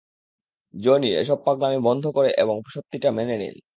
[0.73, 3.55] Johnny, এসব পাগলামি বন্ধ করে বরং সত্যিটা মেনে নিন।